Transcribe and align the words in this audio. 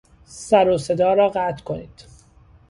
سر 0.25 0.69
و 0.69 0.77
صدا 0.77 1.13
را 1.13 1.29
قطع 1.29 1.63
کنید! 1.63 2.05